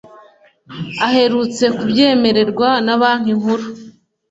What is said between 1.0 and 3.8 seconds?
aherutse kubyemererwa na banki nkuru